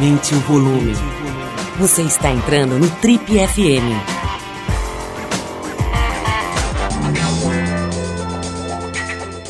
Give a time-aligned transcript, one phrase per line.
[0.00, 0.94] Aumente o volume.
[1.78, 3.84] Você está entrando no Trip FM.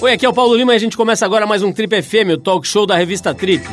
[0.00, 2.32] Oi, aqui é o Paulo Lima e a gente começa agora mais um Trip FM,
[2.34, 3.64] o talk show da revista Trip.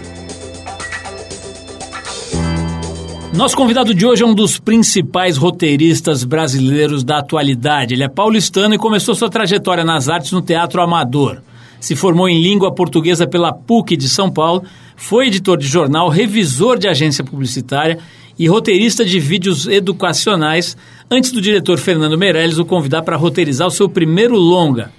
[3.33, 7.95] Nosso convidado de hoje é um dos principais roteiristas brasileiros da atualidade.
[7.95, 11.41] Ele é paulistano e começou sua trajetória nas artes no teatro amador.
[11.79, 14.63] Se formou em língua portuguesa pela PUC de São Paulo,
[14.97, 17.99] foi editor de jornal, revisor de agência publicitária
[18.37, 20.75] e roteirista de vídeos educacionais,
[21.09, 24.91] antes do diretor Fernando Meirelles o convidar para roteirizar o seu primeiro longa.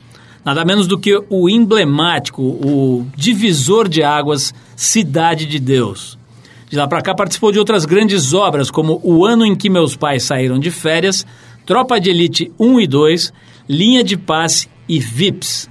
[0.45, 6.17] Nada menos do que o emblemático, o divisor de águas Cidade de Deus.
[6.71, 9.97] De lá para cá participou de outras grandes obras, como O Ano em que Meus
[9.97, 11.27] Pais Saíram de Férias,
[11.67, 13.33] Tropa de Elite 1 e 2,
[13.69, 15.69] Linha de Passe e Vips.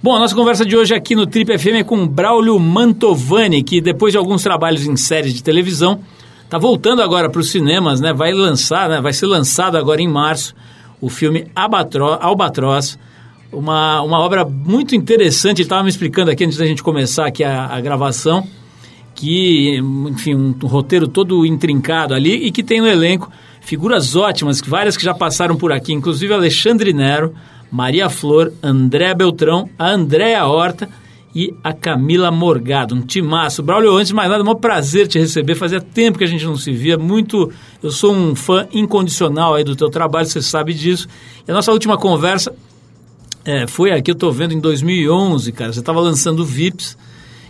[0.00, 3.80] Bom, a nossa conversa de hoje aqui no Trip FM é com Braulio Mantovani, que
[3.80, 5.98] depois de alguns trabalhos em séries de televisão,
[6.44, 8.12] está voltando agora para os cinemas, né?
[8.12, 9.00] Vai lançar, né?
[9.00, 10.54] Vai ser lançado agora em março
[11.00, 12.98] o filme Albatroz, Albatroz
[13.52, 15.62] uma, uma obra muito interessante.
[15.62, 18.46] Ele estava me explicando aqui antes da gente começar aqui a, a gravação
[19.16, 23.28] que, enfim, um, um roteiro todo intrincado ali e que tem no elenco
[23.60, 27.34] figuras ótimas, várias que já passaram por aqui, inclusive Alexandre Nero,
[27.70, 30.88] Maria Flor, André Beltrão, a Andréa Horta
[31.34, 33.62] e a Camila Morgado, um timaço.
[33.62, 36.44] Braulio, antes de mais nada, é um prazer te receber, fazia tempo que a gente
[36.44, 37.52] não se via, muito,
[37.82, 41.06] eu sou um fã incondicional aí do teu trabalho, você sabe disso.
[41.46, 42.54] E a nossa última conversa
[43.44, 46.96] é, foi aqui, eu estou vendo em 2011, cara, você estava lançando VIPs,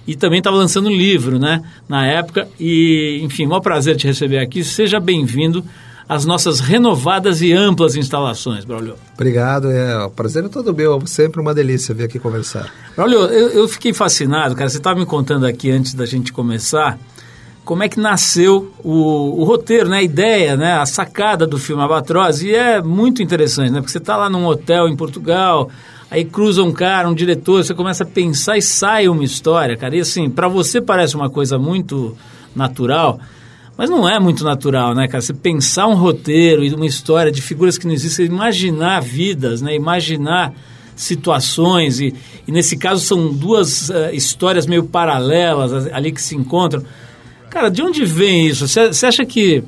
[0.09, 2.49] e também estava lançando um livro, né, na época.
[2.59, 4.65] E, enfim, é um prazer te receber aqui.
[4.65, 5.63] Seja bem-vindo
[6.09, 8.95] às nossas renovadas e amplas instalações, Braulio.
[9.15, 12.73] Obrigado, é, o prazer é todo meu, sempre uma delícia vir aqui conversar.
[12.97, 16.99] Braulio, eu, eu fiquei fascinado, cara, você estava me contando aqui antes da gente começar,
[17.63, 21.83] como é que nasceu o, o, roteiro, né, a ideia, né, a sacada do filme
[21.83, 25.69] Abatroz, e é muito interessante, né, porque você está lá num hotel em Portugal,
[26.11, 29.95] aí cruza um cara, um diretor, você começa a pensar e sai uma história, cara.
[29.95, 32.17] E assim, para você parece uma coisa muito
[32.57, 33.21] natural,
[33.79, 35.23] mas não é muito natural, né, cara?
[35.23, 39.73] Você pensar um roteiro e uma história de figuras que não existem, imaginar vidas, né?
[39.73, 40.53] Imaginar
[40.97, 42.13] situações e,
[42.45, 46.83] e nesse caso são duas uh, histórias meio paralelas ali que se encontram.
[47.49, 48.67] Cara, de onde vem isso?
[48.67, 49.63] Você acha que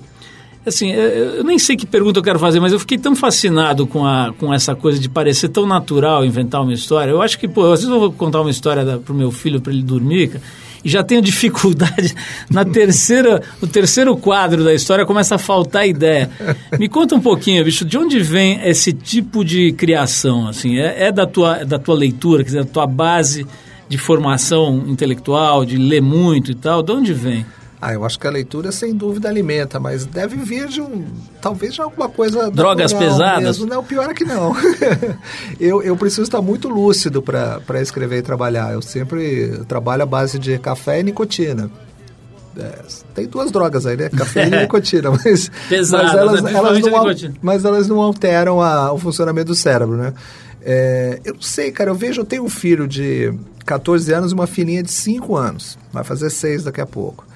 [0.67, 4.05] Assim, eu nem sei que pergunta eu quero fazer, mas eu fiquei tão fascinado com,
[4.05, 7.11] a, com essa coisa de parecer tão natural inventar uma história.
[7.11, 9.59] Eu acho que, pô, às vezes eu vou contar uma história para o meu filho
[9.59, 10.45] para ele dormir, cara,
[10.85, 12.15] e já tenho dificuldade
[12.51, 16.31] na terceira, no terceiro quadro da história começa a faltar ideia.
[16.79, 20.49] Me conta um pouquinho, bicho, de onde vem esse tipo de criação?
[20.49, 23.47] Assim, é, é da tua, é da tua leitura, quer dizer, da tua base
[23.89, 27.45] de formação intelectual, de ler muito e tal, de onde vem?
[27.83, 31.07] Ah, eu acho que a leitura sem dúvida alimenta, mas deve vir de um.
[31.41, 32.51] talvez de alguma coisa.
[32.51, 33.59] Drogas pesadas?
[33.59, 33.67] Mesmo.
[33.67, 34.55] Não, pior é que não.
[35.59, 38.75] eu, eu preciso estar muito lúcido para escrever e trabalhar.
[38.75, 41.71] Eu sempre trabalho à base de café e nicotina.
[42.55, 42.81] É,
[43.15, 44.11] tem duas drogas aí, né?
[44.11, 46.53] Café e nicotina, mas, Pesadas, mas, elas, né?
[46.53, 50.13] elas não, mas elas não alteram a, o funcionamento do cérebro, né?
[50.63, 53.33] É, eu não sei, cara, eu vejo, eu tenho um filho de
[53.65, 55.79] 14 anos e uma filhinha de 5 anos.
[55.91, 57.30] Vai fazer 6 daqui a pouco.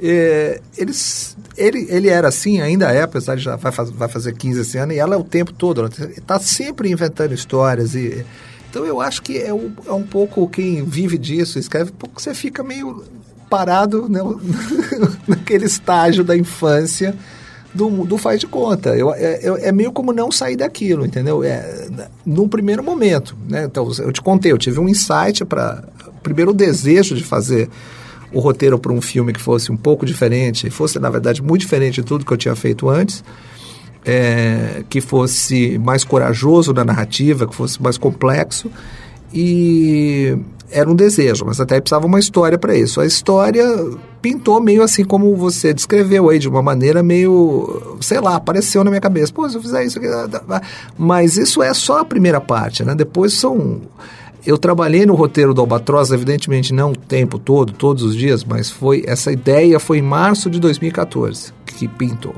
[0.00, 4.60] É, ele, ele era assim, ainda é, apesar de já vai, faz, vai fazer 15
[4.60, 5.84] esse ano, e ela é o tempo todo,
[6.16, 7.94] está sempre inventando histórias.
[7.94, 8.24] e
[8.70, 12.34] Então eu acho que é um, é um pouco quem vive disso, escreve, pouco você
[12.34, 13.04] fica meio
[13.48, 14.20] parado né,
[15.28, 17.14] naquele estágio da infância
[17.74, 18.96] do, do faz de conta.
[18.96, 21.42] Eu, é, é, meio como não sair daquilo, entendeu?
[21.42, 21.88] É,
[22.24, 23.36] num primeiro momento.
[23.48, 23.64] Né?
[23.64, 25.82] Então, eu te contei, eu tive um insight para.
[26.22, 27.68] Primeiro, o desejo de fazer
[28.34, 31.94] o roteiro para um filme que fosse um pouco diferente, fosse, na verdade, muito diferente
[32.00, 33.24] de tudo que eu tinha feito antes,
[34.04, 38.70] é, que fosse mais corajoso na narrativa, que fosse mais complexo.
[39.32, 40.36] E
[40.70, 43.00] era um desejo, mas até precisava uma história para isso.
[43.00, 43.64] A história
[44.20, 48.90] pintou meio assim como você descreveu aí, de uma maneira meio, sei lá, apareceu na
[48.90, 49.32] minha cabeça.
[49.32, 50.08] Pô, se eu fizer isso aqui...
[50.98, 52.94] Mas isso é só a primeira parte, né?
[52.94, 53.80] Depois são
[54.46, 58.70] eu trabalhei no roteiro do Albatroz, evidentemente não o tempo todo, todos os dias, mas
[58.70, 62.34] foi essa ideia foi em março de 2014 que pintou.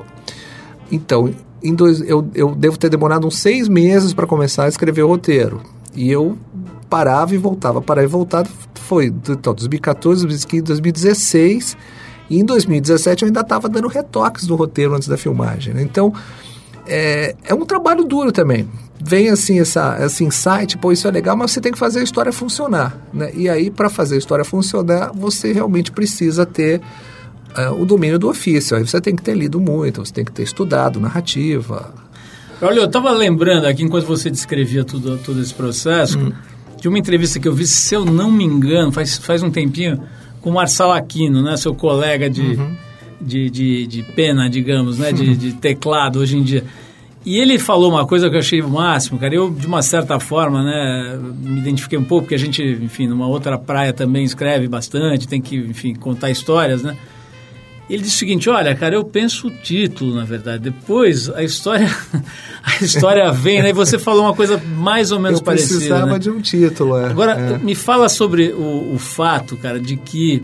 [0.91, 1.33] Então,
[1.75, 5.61] dois, eu, eu devo ter demorado uns seis meses para começar a escrever o roteiro.
[5.95, 6.37] E eu
[6.89, 8.49] parava e voltava, parava e voltava.
[8.75, 11.77] Foi então, 2014, 2015, 2016.
[12.29, 15.75] E em 2017 eu ainda estava dando retoques no roteiro antes da filmagem.
[15.75, 15.83] Né?
[15.83, 16.13] Então,
[16.87, 18.69] é, é um trabalho duro também.
[18.99, 22.03] Vem assim essa, esse insight, pô, isso é legal, mas você tem que fazer a
[22.03, 22.99] história funcionar.
[23.13, 23.31] Né?
[23.35, 26.81] E aí, para fazer a história funcionar, você realmente precisa ter
[27.57, 28.77] uh, o domínio do ofício.
[28.77, 31.93] Aí você tem que ter lido muito, você tem que ter estudado narrativa.
[32.61, 36.33] Olha, eu estava lembrando aqui, enquanto você descrevia tudo, todo esse processo, hum.
[36.81, 40.03] de uma entrevista que eu vi, se eu não me engano, faz, faz um tempinho,
[40.41, 42.77] com o Marçal Aquino, né, seu colega de, uhum.
[43.21, 46.65] De, de, de, pena, digamos, né, de, de teclado hoje em dia.
[47.25, 49.35] E ele falou uma coisa que eu achei o máximo, cara.
[49.35, 53.27] Eu, de uma certa forma, né, me identifiquei um pouco, porque a gente, enfim, numa
[53.27, 56.97] outra praia também escreve bastante, tem que, enfim, contar histórias, né?
[57.89, 60.65] Ele disse o seguinte, olha, cara, eu penso o título, na verdade.
[60.65, 61.89] Depois a história
[62.63, 63.71] a história vem, né?
[63.71, 65.75] E você falou uma coisa mais ou menos eu parecida.
[65.75, 66.19] Eu precisava né?
[66.19, 67.07] de um título, é.
[67.07, 67.59] Agora, é.
[67.59, 70.43] me fala sobre o, o fato, cara, de que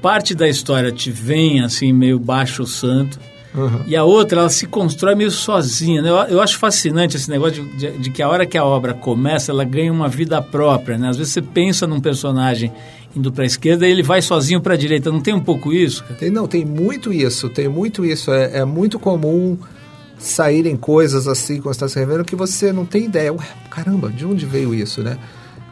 [0.00, 3.18] parte da história te vem, assim, meio baixo santo,
[3.54, 3.82] Uhum.
[3.86, 6.00] E a outra, ela se constrói meio sozinha.
[6.00, 6.08] Né?
[6.08, 8.94] Eu, eu acho fascinante esse negócio de, de, de, que a hora que a obra
[8.94, 10.96] começa, ela ganha uma vida própria.
[10.96, 11.08] Né?
[11.08, 12.72] Às vezes você pensa num personagem
[13.14, 15.10] indo para a esquerda e ele vai sozinho para a direita.
[15.10, 16.04] Não tem um pouco isso?
[16.18, 17.48] Tem, não, tem muito isso.
[17.48, 18.32] Tem muito isso.
[18.32, 19.58] É, é muito comum
[20.16, 23.32] saírem coisas assim quando está se revendo que você não tem ideia.
[23.32, 25.18] Ué, caramba, de onde veio isso, né?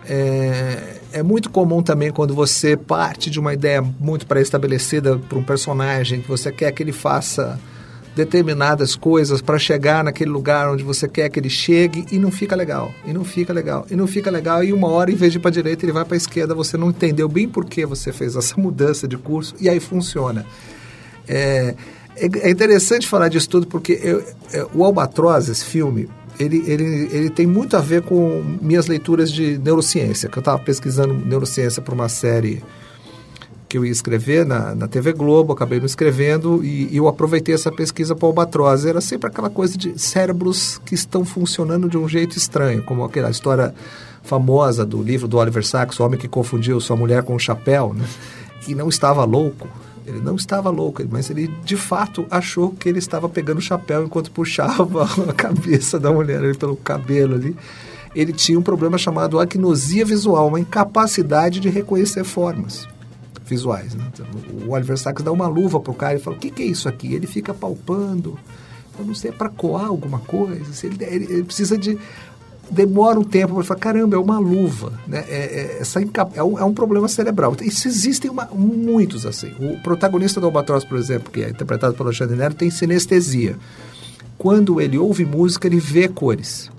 [0.04, 5.42] É, é muito comum também quando você parte de uma ideia muito pré-estabelecida para um
[5.42, 7.58] personagem, que você quer que ele faça
[8.14, 12.56] determinadas coisas para chegar naquele lugar onde você quer que ele chegue e não fica
[12.56, 15.38] legal, e não fica legal, e não fica legal, e uma hora, em vez de
[15.38, 18.12] ir para direita, ele vai para a esquerda, você não entendeu bem por que você
[18.12, 20.44] fez essa mudança de curso, e aí funciona.
[21.28, 21.76] É,
[22.16, 27.08] é, é interessante falar disso tudo porque eu, é, o Albatroz, esse filme, ele, ele,
[27.12, 31.82] ele tem muito a ver com minhas leituras de neurociência, que eu estava pesquisando neurociência
[31.82, 32.62] para uma série
[33.68, 37.54] que eu ia escrever na, na TV Globo, acabei não escrevendo e, e eu aproveitei
[37.54, 38.86] essa pesquisa para o Albatroz.
[38.86, 43.30] Era sempre aquela coisa de cérebros que estão funcionando de um jeito estranho, como aquela
[43.30, 43.74] história
[44.22, 47.92] famosa do livro do Oliver Sacks, o homem que confundiu sua mulher com um chapéu,
[47.92, 48.04] né?
[48.66, 49.68] e não estava louco.
[50.08, 54.04] Ele não estava louco, mas ele de fato achou que ele estava pegando o chapéu
[54.04, 57.56] enquanto puxava a cabeça da mulher ali pelo cabelo ali.
[58.14, 62.88] Ele tinha um problema chamado acnosia visual, uma incapacidade de reconhecer formas
[63.44, 63.94] visuais.
[63.94, 64.04] Né?
[64.12, 64.26] Então,
[64.66, 66.88] o Oliver Sacks dá uma luva pro cara e fala: O que, que é isso
[66.88, 67.14] aqui?
[67.14, 68.38] Ele fica palpando.
[68.98, 70.86] Eu não sei, é para coar alguma coisa.
[70.86, 71.96] Ele, ele, ele precisa de
[72.70, 75.24] demora um tempo para falar, caramba, é uma luva, né?
[75.28, 76.00] É, é, essa
[76.34, 77.56] é, um, é um problema cerebral.
[77.62, 79.52] Isso existem uma, muitos assim.
[79.58, 83.56] O protagonista do Albatroz, por exemplo, que é interpretado pelo Alexandre Nero, tem sinestesia.
[84.36, 86.70] Quando ele ouve música, ele vê cores.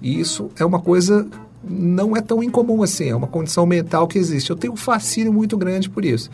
[0.00, 1.26] E isso é uma coisa
[1.64, 4.50] não é tão incomum assim, é uma condição mental que existe.
[4.50, 6.28] Eu tenho um fascínio muito grande por isso.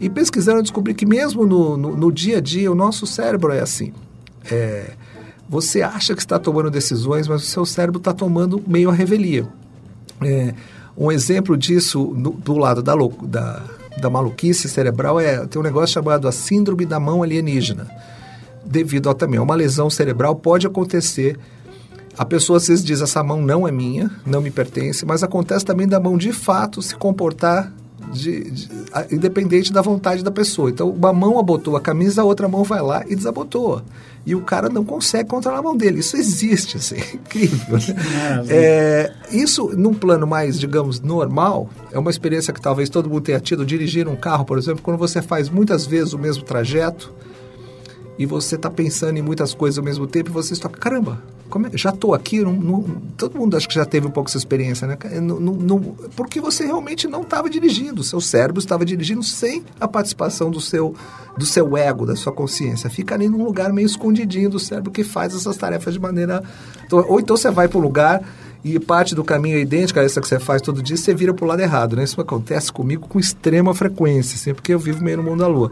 [0.00, 3.52] E pesquisando, eu descobri que mesmo no, no, no dia a dia, o nosso cérebro
[3.52, 3.92] é assim.
[4.50, 4.94] É,
[5.48, 9.46] você acha que está tomando decisões, mas o seu cérebro está tomando meio a revelia.
[10.22, 10.54] É,
[10.96, 13.62] um exemplo disso no, do lado da, da,
[14.00, 17.88] da maluquice cerebral é tem um negócio chamado a síndrome da mão alienígena.
[18.64, 21.38] Devido a também a uma lesão cerebral, pode acontecer.
[22.16, 25.64] A pessoa às vezes diz: essa mão não é minha, não me pertence, mas acontece
[25.64, 27.70] também da mão de fato se comportar
[28.12, 30.70] de, de, a, independente da vontade da pessoa.
[30.70, 33.82] Então, uma mão abotou a camisa, a outra mão vai lá e desabotou.
[34.26, 36.00] E o cara não consegue controlar a mão dele.
[36.00, 37.76] Isso existe, assim, incrível.
[37.76, 38.46] Né?
[38.48, 43.40] É, isso, num plano mais, digamos, normal, é uma experiência que talvez todo mundo tenha
[43.40, 43.66] tido.
[43.66, 47.12] Dirigir um carro, por exemplo, quando você faz muitas vezes o mesmo trajeto
[48.18, 51.20] e você está pensando em muitas coisas ao mesmo tempo e você está, caramba,
[51.72, 52.42] é, já estou aqui,
[53.16, 54.96] todo mundo acho que já teve um pouco essa experiência, né?
[56.16, 60.60] Porque você realmente não estava dirigindo, o seu cérebro estava dirigindo sem a participação do
[60.60, 60.94] seu,
[61.36, 62.90] do seu ego, da sua consciência.
[62.90, 66.42] Fica ali num lugar meio escondidinho do cérebro que faz essas tarefas de maneira...
[66.90, 68.22] Ou então você vai para um lugar
[68.64, 71.34] e parte do caminho é idêntica a essa que você faz todo dia, você vira
[71.34, 72.04] para o lado errado, né?
[72.04, 75.70] Isso acontece comigo com extrema frequência, sempre que eu vivo meio no mundo da lua.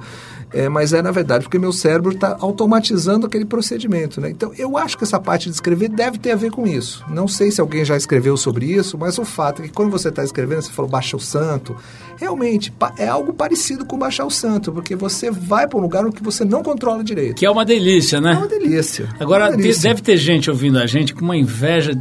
[0.52, 4.30] É, mas é, na verdade, porque meu cérebro está automatizando aquele procedimento, né?
[4.30, 7.04] Então, eu acho que essa parte de escrever deve ter a ver com isso.
[7.08, 10.08] Não sei se alguém já escreveu sobre isso, mas o fato é que quando você
[10.08, 11.74] está escrevendo, você falou baixar o santo,
[12.16, 16.22] realmente é algo parecido com baixar o santo, porque você vai para um lugar onde
[16.22, 17.36] você não controla direito.
[17.36, 18.32] Que é uma delícia, né?
[18.32, 19.08] É uma delícia.
[19.18, 19.88] Agora, é uma delícia.
[19.88, 21.92] deve ter gente ouvindo a gente com uma inveja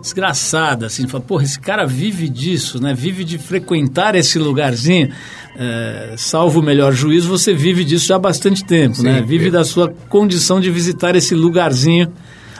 [0.00, 2.94] desgraçada, assim, fala, porra, esse cara vive disso, né?
[2.94, 5.10] Vive de frequentar esse lugarzinho.
[5.58, 9.24] É, salvo o melhor juízo, você vive disso já há bastante tempo, Sim, né?
[9.26, 12.12] Vive da sua condição de visitar esse lugarzinho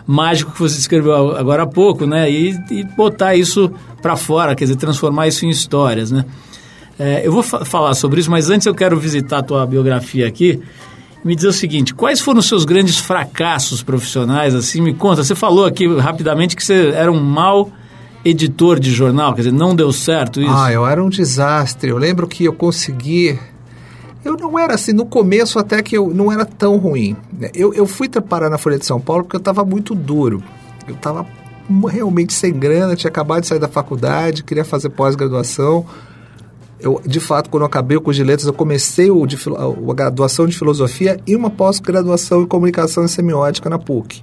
[0.07, 2.31] mágico que você descreveu agora há pouco, né?
[2.31, 6.25] E, e botar isso para fora, quer dizer, transformar isso em histórias, né?
[6.99, 10.27] É, eu vou fa falar sobre isso, mas antes eu quero visitar a tua biografia
[10.27, 10.63] aqui
[11.27, 14.55] me dizer o seguinte: quais foram os seus grandes fracassos profissionais?
[14.55, 15.25] Assim, me conta.
[15.25, 17.71] Você falou aqui rapidamente que você era um mau
[18.27, 20.51] editor de jornal, quer dizer, não deu certo isso?
[20.51, 21.91] Ah, eu era um desastre.
[21.91, 23.39] Eu lembro que eu consegui.
[24.25, 27.17] Eu não era assim, no começo até que eu não era tão ruim.
[27.33, 27.51] né?
[27.55, 30.43] Eu, eu fui parar na Folha de São Paulo porque eu estava muito duro.
[30.89, 31.25] Eu estava
[31.89, 35.87] realmente sem grana, tinha acabado de sair da faculdade, queria fazer pós-graduação.
[36.81, 39.95] Eu, de fato, quando eu acabei o curso de letras, eu comecei o de, a
[39.95, 44.23] graduação de filosofia e uma pós-graduação em comunicação e semiótica na PUC.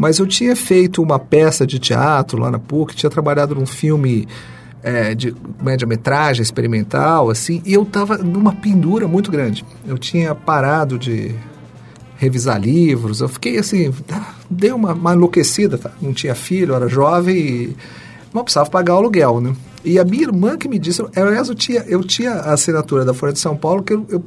[0.00, 4.26] Mas eu tinha feito uma peça de teatro lá na PUC, tinha trabalhado num filme
[4.82, 9.62] é, de média-metragem experimental, assim, e eu estava numa pendura muito grande.
[9.86, 11.34] Eu tinha parado de
[12.16, 15.90] revisar livros, eu fiquei assim, ah, dei uma, uma enlouquecida, tá?
[16.00, 17.76] não tinha filho, era jovem e
[18.32, 19.54] não precisava pagar o aluguel, né?
[19.82, 23.14] E a minha irmã que me disse, aliás, eu tinha, eu tinha a assinatura da
[23.14, 24.22] Folha de São Paulo que eu, eu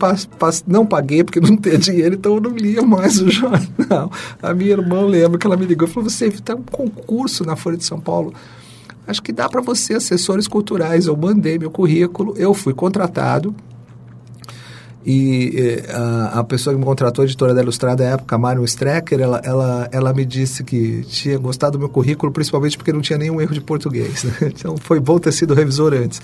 [0.65, 4.11] não paguei porque não tinha dinheiro, então eu não lia mais o jornal.
[4.41, 7.55] A minha irmã lembra que ela me ligou e falou, você tem um concurso na
[7.55, 8.33] Folha de São Paulo,
[9.05, 11.05] acho que dá para você, assessores culturais.
[11.05, 13.55] Eu mandei meu currículo, eu fui contratado,
[15.05, 18.63] e eh, a, a pessoa que me contratou, a editora da Ilustrada à época, Marion
[18.63, 23.01] Strecker, ela, ela, ela me disse que tinha gostado do meu currículo, principalmente porque não
[23.01, 24.23] tinha nenhum erro de português.
[24.23, 24.33] né?
[24.55, 26.21] Então foi bom ter sido revisor antes.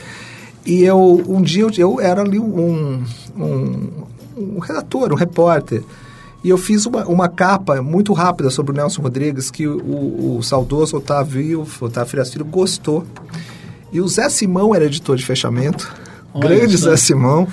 [0.65, 3.03] E eu, um dia, eu, eu era ali um,
[3.38, 3.89] um,
[4.38, 5.83] um redator, um repórter.
[6.41, 10.41] E eu fiz uma, uma capa muito rápida sobre o Nelson Rodrigues, que o, o,
[10.41, 13.05] saudoso Otávio, Otávio Frias Filho gostou.
[13.91, 15.93] E o Zé Simão era editor de fechamento.
[16.33, 16.91] Olha grande só.
[16.91, 17.45] Zé Simão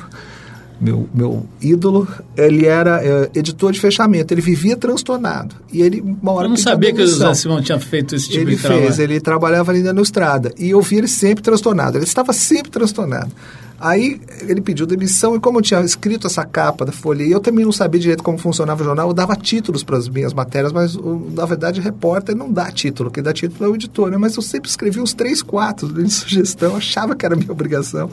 [0.80, 2.06] meu, meu ídolo,
[2.36, 5.54] ele era é, editor de fechamento, ele vivia transtornado.
[5.72, 7.06] E ele, uma hora Eu não sabia que o.
[7.06, 8.82] Zé Simão tinha feito esse tipo Ele de trabalho.
[8.82, 10.52] fez, ele trabalhava ali na Ilustrada.
[10.58, 11.96] E eu vi ele sempre transtornado.
[11.96, 13.32] Ele estava sempre transtornado.
[13.78, 17.40] Aí ele pediu demissão e como eu tinha escrito essa capa da Folha e eu
[17.40, 20.72] também não sabia direito como funcionava o jornal, eu dava títulos para as minhas matérias,
[20.72, 20.96] mas
[21.34, 24.16] na verdade repórter não dá título, quem dá título é o editor, né?
[24.16, 28.10] Mas eu sempre escrevi uns três, quatro de sugestão, achava que era minha obrigação.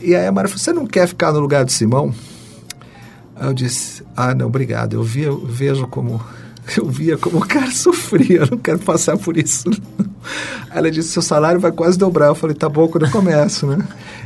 [0.00, 2.14] E aí a Mara falou, você não quer ficar no lugar do Simão?
[3.34, 4.94] Aí eu disse, ah, não, obrigado.
[4.94, 6.20] Eu, via, eu vejo como.
[6.76, 9.70] Eu via como o cara sofria, eu não quero passar por isso.
[10.70, 12.26] ela disse, seu salário vai quase dobrar.
[12.26, 13.78] Eu falei, tá bom quando eu começo, né?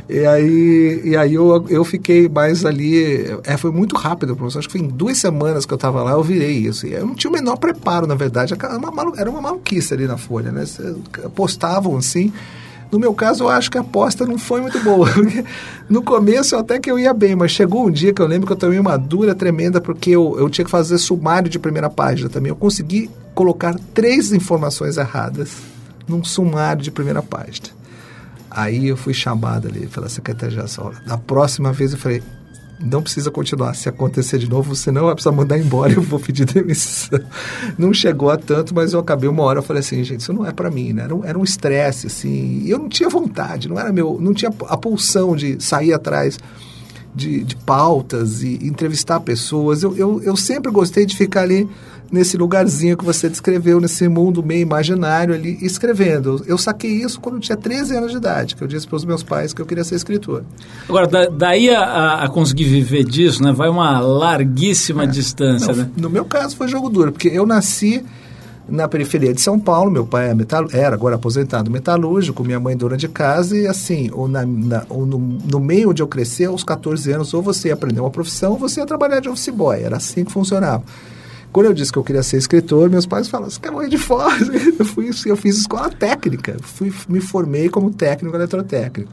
[0.09, 3.25] E aí, e aí eu, eu fiquei mais ali.
[3.45, 4.59] É, foi muito rápido, professor.
[4.59, 6.85] Acho que foi em duas semanas que eu estava lá, eu virei isso.
[6.85, 8.53] E eu não tinha o menor preparo, na verdade.
[8.53, 10.65] Era uma, era uma maluquice ali na Folha, né?
[11.33, 12.33] Postavam assim.
[12.93, 15.09] No meu caso, eu acho que a aposta não foi muito boa.
[15.89, 18.53] no começo, até que eu ia bem, mas chegou um dia que eu lembro que
[18.53, 22.29] eu tomei uma dura tremenda porque eu, eu tinha que fazer sumário de primeira página
[22.29, 22.51] também.
[22.51, 25.55] Eu consegui colocar três informações erradas
[26.07, 27.69] num sumário de primeira página.
[28.51, 30.91] Aí eu fui chamado ali pela secretária de ação.
[31.07, 32.21] Da próxima vez eu falei,
[32.83, 33.73] não precisa continuar.
[33.75, 37.19] Se acontecer de novo, você não vai precisar mandar embora, eu vou pedir demissão.
[37.77, 40.45] Não chegou a tanto, mas eu acabei uma hora, eu falei assim, gente, isso não
[40.45, 41.03] é para mim, né?
[41.03, 44.33] Era um- Era um estresse, assim, e eu não tinha vontade, não era meu, não
[44.33, 46.37] tinha a pulsão de sair atrás
[47.15, 49.83] de, de pautas e entrevistar pessoas.
[49.83, 51.69] Eu, eu, eu sempre gostei de ficar ali
[52.13, 56.43] nesse lugarzinho que você descreveu, nesse mundo meio imaginário ali, escrevendo.
[56.45, 59.03] Eu, saquei isso quando eu tinha 13 anos de idade, que eu disse para os
[59.03, 60.43] meus pais que eu queria ser escritor.
[60.87, 63.51] Agora, da- daí a- a, conseguir viver disso, né?
[63.51, 65.75] Vai uma larguíssima distância, É.
[65.75, 65.89] Não, né?
[65.97, 68.05] No meu caso foi jogo duro, porque eu nasci
[68.69, 72.77] na periferia de São Paulo, meu pai é metal, era agora aposentado metalúrgico, minha mãe
[72.77, 76.45] dona de casa, e assim, ou, na, na- ou no, no meio onde eu cresci,
[76.45, 79.49] aos 14 anos, ou você ia aprender uma profissão, ou você ia trabalhar de office
[79.49, 80.83] boy, era assim que funcionava.
[81.53, 83.97] Quando eu disse que eu queria ser escritor, meus pais falaram, você quer morrer de
[83.99, 84.33] fome?
[84.79, 89.11] Eu, fui, eu fiz escola técnica, fui, me formei como técnico eletrotécnico.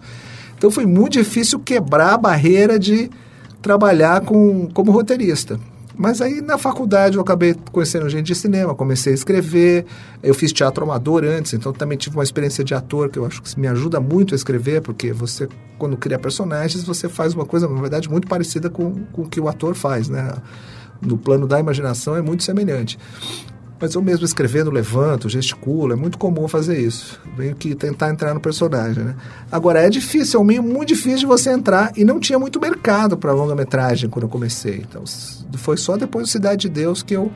[0.57, 3.11] Então foi muito difícil quebrar a barreira de
[3.61, 5.61] trabalhar com, como roteirista.
[5.97, 9.85] Mas aí na faculdade eu acabei conhecendo gente de cinema, comecei a escrever,
[10.23, 13.43] eu fiz teatro amador antes, então também tive uma experiência de ator que eu acho
[13.43, 15.47] que me ajuda muito a escrever, porque você,
[15.79, 19.39] quando cria personagens, você faz uma coisa, na verdade, muito parecida com, com o que
[19.39, 20.33] o ator faz, né?
[21.01, 22.99] No plano da imaginação é muito semelhante.
[23.81, 27.19] Mas eu mesmo escrevendo, levanto, gesticulo, é muito comum fazer isso.
[27.35, 29.17] Venho que tentar entrar no personagem, né?
[29.51, 32.61] Agora, é difícil, é um meio muito difícil de você entrar e não tinha muito
[32.61, 34.85] mercado para longa-metragem quando eu comecei.
[34.87, 35.03] Então,
[35.57, 37.33] foi só depois do Cidade de Deus que eu,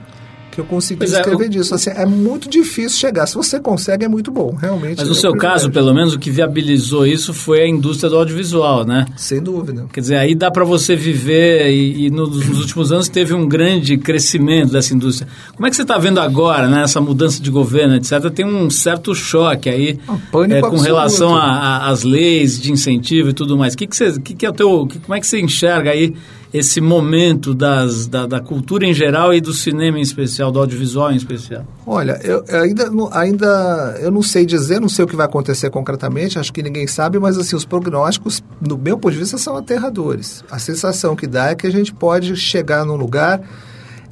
[0.55, 1.75] que eu consegui Pois é, escrever o- disso.
[1.75, 3.27] Assim, é muito difícil chegar.
[3.27, 4.99] Se você consegue, é muito bom, realmente.
[4.99, 8.09] Mas é no um seu caso, pelo menos, o que viabilizou isso foi a indústria
[8.09, 9.05] do audiovisual, né?
[9.17, 9.87] Sem dúvida.
[9.93, 13.47] Quer dizer, aí dá para você viver e, e nos, nos últimos anos teve um
[13.49, 15.29] grande crescimento dessa indústria.
[15.55, 16.83] Como é que você está vendo agora, né?
[16.83, 18.31] Essa mudança de governo, etc.
[18.33, 23.33] Tem um certo choque aí Um pânico é, com relação às leis de incentivo e
[23.33, 23.75] tudo mais.
[23.75, 26.15] Que que você, que que é o teu, que- como é que você enxerga aí
[26.55, 31.11] esse momento das, da, da, cultura em geral e do cinema em especial, do audiovisual
[31.11, 31.67] em especial?
[31.85, 36.39] Olha, eu, ainda, ainda eu não sei dizer, não sei o que vai acontecer concretamente,
[36.39, 40.45] acho que ninguém sabe, mas assim, os prognósticos, do meu ponto de vista, são aterradores.
[40.49, 43.41] A sensação que dá é que a gente pode chegar num lugar,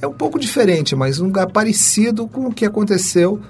[0.00, 3.40] é um pouco diferente, mas um lugar parecido com o que aconteceu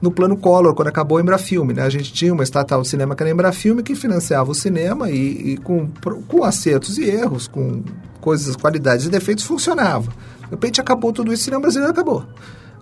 [0.00, 1.74] no plano Collor, quando acabou o Embrafilme.
[1.74, 1.82] Né?
[1.82, 5.10] A gente tinha uma estatal de cinema que era a Embrafilme, que financiava o cinema
[5.10, 5.88] e, e com,
[6.26, 7.82] com acertos e erros, com
[8.20, 10.10] coisas, qualidades e defeitos, funcionava.
[10.44, 12.24] De repente acabou tudo isso, o cinema brasileiro acabou.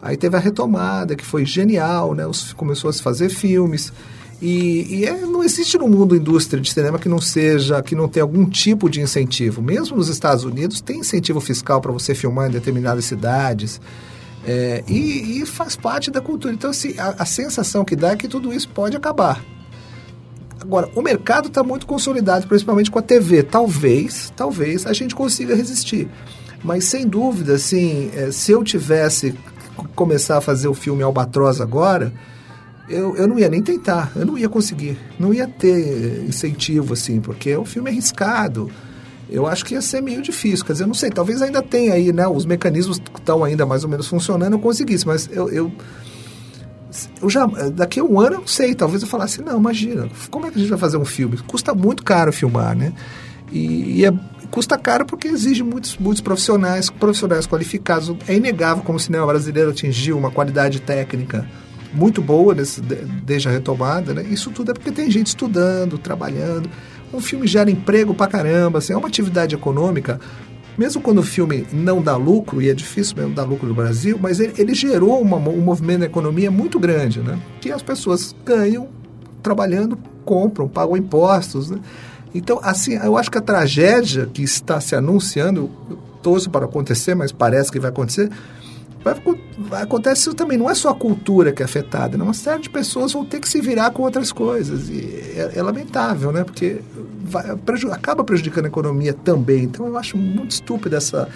[0.01, 2.27] Aí teve a retomada, que foi genial, né?
[2.27, 3.93] Os, começou a se fazer filmes.
[4.41, 8.09] E, e é, não existe no mundo indústria de cinema que não seja, que não
[8.09, 9.61] tenha algum tipo de incentivo.
[9.61, 13.81] Mesmo nos Estados Unidos tem incentivo fiscal para você filmar em determinadas cidades.
[14.51, 16.55] É, e, e, faz parte da cultura.
[16.55, 19.45] Então, assim, a, a sensação que dá é que tudo isso pode acabar.
[20.59, 23.43] Agora, o mercado está muito consolidado, principalmente com a TV.
[23.43, 26.09] Talvez, talvez a gente consiga resistir.
[26.65, 29.35] Mas sem dúvida, assim, é, se eu tivesse
[29.95, 32.11] começar a fazer o filme Albatroz agora,
[32.89, 37.21] eu, eu não ia nem tentar, eu não ia conseguir, não ia ter incentivo, assim,
[37.21, 38.71] porque o filme é arriscado.
[39.31, 41.93] Eu acho que ia ser meio difícil, quer dizer, eu não sei, talvez ainda tenha
[41.93, 45.73] aí, né, os mecanismos estão ainda mais ou menos funcionando, eu conseguisse, mas eu, eu
[47.21, 50.47] eu já, daqui a um ano, eu não sei, talvez eu falasse, não, imagina, como
[50.47, 51.37] é que a gente vai fazer um filme?
[51.47, 52.93] Custa muito caro filmar, né?
[53.53, 54.13] E, e é,
[54.51, 58.15] custa caro porque exige muitos, muitos profissionais, profissionais qualificados.
[58.27, 61.49] É inegável como o cinema brasileiro atingiu uma qualidade técnica
[61.93, 64.23] muito boa nesse, desde a retomada, né?
[64.31, 66.69] Isso tudo é porque tem gente estudando, trabalhando.
[67.13, 70.21] Um filme gera emprego pra caramba, assim, é uma atividade econômica
[70.79, 74.17] mesmo quando o filme não dá lucro, e é difícil mesmo dar lucro no Brasil,
[74.23, 77.37] mas ele, ele gerou uma, um movimento na economia muito grande, né?
[77.61, 78.89] Que as pessoas ganham
[79.43, 81.81] trabalhando, compram, pagam impostos, né?
[82.33, 85.69] Então, assim, eu acho que a tragédia que está se anunciando,
[86.23, 88.31] torço para acontecer, mas parece que vai acontecer,
[89.03, 90.59] vai, acontecer isso também.
[90.59, 92.25] Não é só a cultura que é afetada, né?
[92.25, 94.89] uma série de pessoas vão ter que se virar com outras coisas.
[94.89, 96.45] E é, é lamentável, né?
[96.45, 96.81] Porque
[97.25, 99.65] vai, preju acaba prejudicando a economia também.
[99.65, 101.29] Então eu acho muito estúpido essa,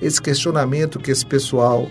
[0.00, 1.88] esse questionamento que esse pessoal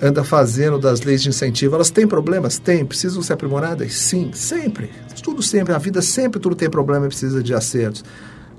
[0.00, 1.74] anda fazendo das leis de incentivo.
[1.74, 2.58] Elas têm problemas?
[2.58, 2.84] Tem.
[2.84, 3.94] Precisam ser aprimoradas?
[3.94, 4.90] Sim, sempre.
[5.22, 5.72] Tudo sempre.
[5.72, 8.04] A vida sempre tudo tem problema e precisa de acertos.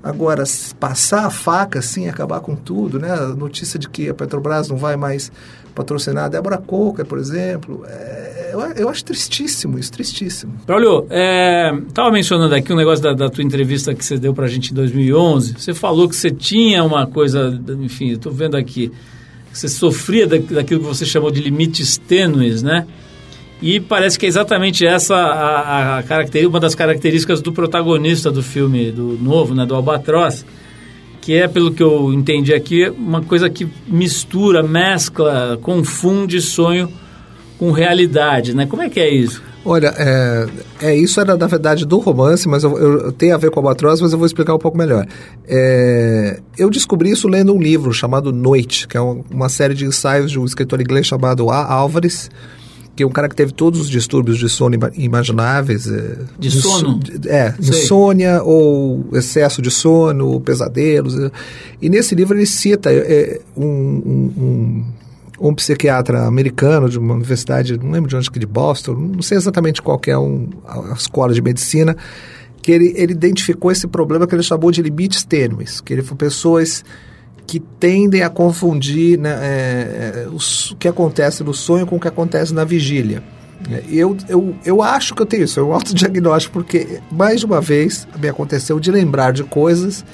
[0.02, 0.44] Agora,
[0.78, 3.10] passar a faca assim, acabar com tudo, né?
[3.12, 5.32] A notícia de que a Petrobras não vai mais
[5.74, 10.54] patrocinar a Débora Coker, por exemplo, é, eu, eu, acho tristíssimo isso, tristíssimo.
[10.66, 11.06] Braulio,
[11.86, 14.48] estava é, mencionando aqui um negócio da, da, tua entrevista que você deu para a
[14.48, 15.54] gente em 2011.
[15.58, 18.90] Você falou que você tinha uma coisa, enfim, estou vendo aqui,
[19.52, 22.86] você sofria da, daquilo que você chamou de limites tênues, né?
[23.60, 28.42] E parece que é exatamente essa a, a característica, uma das características do protagonista do
[28.42, 30.44] filme do novo, né, do Albatroz,
[31.22, 36.88] que é, pelo que eu entendi aqui, uma coisa que mistura, mescla, confunde sonho
[37.58, 38.66] com realidade, né?
[38.66, 39.42] Como é que é isso?
[39.64, 40.46] Olha, é,
[40.80, 44.00] é isso era na verdade do romance, mas eu, eu, tem a ver com Albatroz,
[44.00, 45.04] mas eu vou explicar um pouco melhor.
[45.48, 49.84] É, eu descobri isso lendo um livro chamado Noite, que é uma, uma série de
[49.84, 51.64] ensaios de um escritor inglês chamado A.
[51.64, 52.30] Álvares,
[52.96, 55.86] que é um cara que teve todos os distúrbios de sono imagináveis.
[55.86, 56.98] É, de sono?
[57.26, 57.82] É, Sei.
[57.82, 61.14] insônia ou excesso de sono, pesadelos.
[61.18, 61.30] É.
[61.82, 67.78] E nesse livro ele cita é, um, um, um, um, psiquiatra americano de uma universidade,
[67.78, 71.42] não lembro de onde, de Boston, não sei exatamente qual é um, a escola de
[71.42, 71.94] medicina,
[72.62, 76.16] que ele, ele identificou esse problema que ele chamou de limites tênues, que ele foi
[76.16, 76.82] pessoas
[77.46, 82.08] que tendem a confundir né, é, é o que acontece no sonho com o que
[82.08, 83.22] acontece na vigília.
[83.70, 87.46] É, eu, eu, eu acho que eu tenho isso, é um autodiagnóstico, porque mais de
[87.46, 90.04] uma vez me aconteceu de lembrar de coisas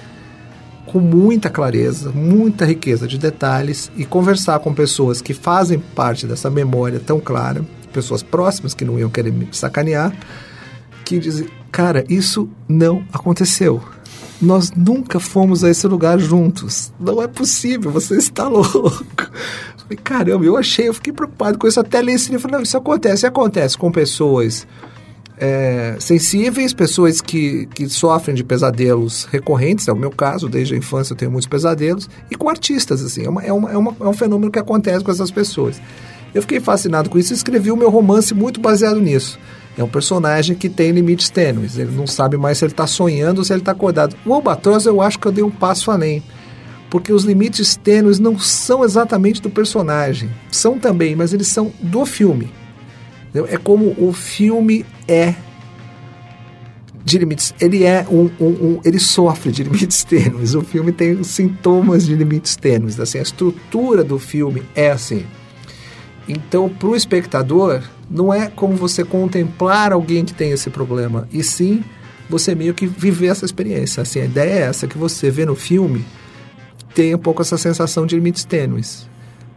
[0.87, 6.51] com muita clareza, muita riqueza de detalhes e conversar com pessoas que fazem parte dessa
[6.51, 10.12] memória tão clara, pessoas próximas que não iam querer me sacanear,
[11.05, 13.83] que dizem, cara, isso não aconteceu.
[14.42, 16.92] Nós nunca fomos a esse lugar juntos.
[16.98, 19.31] Não é possível, você está louco.
[19.78, 21.78] Falei, caramba, eu achei, eu fiquei preocupado com isso.
[21.78, 23.24] Até ler esse livro, não, isso acontece.
[23.24, 24.66] Acontece com pessoas
[25.38, 30.76] é, sensíveis, pessoas que, que sofrem de pesadelos recorrentes, é o meu caso, desde a
[30.76, 33.96] infância eu tenho muitos pesadelos, e com artistas, assim, é, uma, é, uma, é, uma,
[34.00, 35.81] é um fenômeno que acontece com essas pessoas.
[36.35, 39.38] Eu fiquei fascinado com isso e escrevi o meu romance muito baseado nisso.
[39.76, 41.78] É um personagem que tem limites tênues.
[41.78, 44.16] Ele não sabe mais se ele está sonhando ou se ele está acordado.
[44.26, 46.22] O Albatroz, eu acho que eu dei um passo além.
[46.90, 50.30] Porque os limites tênues não são exatamente do personagem.
[50.50, 52.50] São também, mas eles são do filme.
[53.48, 55.35] É como o filme é
[57.04, 57.54] de limites.
[57.58, 60.54] Ele é um, um, um, ele sofre de limites tênues.
[60.54, 63.00] O filme tem sintomas de limites tênues.
[63.00, 65.24] Assim, a estrutura do filme é assim.
[66.28, 67.82] Então, para o espectador,
[68.12, 71.83] não é como você contemplar alguém que tem esse problema, e sim
[72.29, 74.03] você meio que viver essa experiência.
[74.03, 76.05] Assim, a ideia é essa que você vê no filme
[76.94, 79.09] tem um pouco essa sensação de limites tênues.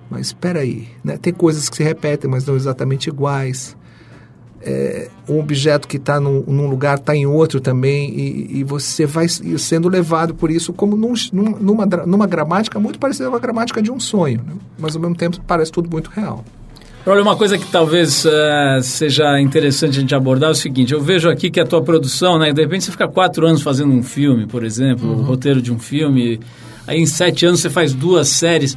[0.09, 1.17] Mas espera aí, né?
[1.17, 3.75] Tem coisas que se repetem, mas não exatamente iguais
[4.65, 9.05] é, um objeto que está num, num, lugar está em outro também e, e, você
[9.05, 13.79] vai sendo levado por isso como num, numa, numa gramática muito parecida com a gramática
[13.79, 14.53] de um sonho, né?
[14.79, 16.43] mas ao mesmo tempo parece tudo muito real.
[17.07, 20.99] Olha, uma coisa que talvez uh, seja interessante a gente abordar é o seguinte, eu
[20.99, 24.01] vejo aqui que a tua produção, né, de repente você fica quatro anos fazendo um
[24.01, 25.19] filme, por exemplo, uhum.
[25.19, 26.39] o roteiro de um filme,
[26.87, 28.75] aí em sete anos você faz duas séries,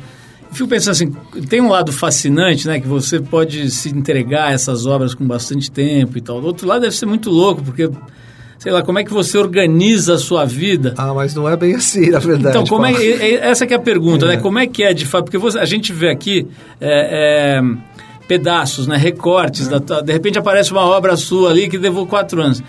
[0.53, 1.11] fico pensando assim,
[1.49, 2.81] tem um lado fascinante, né?
[2.81, 6.41] Que você pode se entregar a essas obras com bastante tempo e tal.
[6.41, 7.89] Do outro lado deve ser muito louco, porque
[8.59, 10.95] sei lá, como é que você organiza a sua vida?
[10.97, 12.57] Ah, mas não é bem assim, na verdade.
[12.57, 14.29] Então, como é, é, essa que é a pergunta, é.
[14.29, 14.37] né?
[14.39, 15.25] Como é que é de fato?
[15.25, 16.47] Porque você, a gente vê aqui
[16.81, 17.63] é, é,
[18.29, 18.97] pedaços, né?
[18.97, 22.63] Recortes, da, de repente aparece uma obra sua ali que levou quatro anos.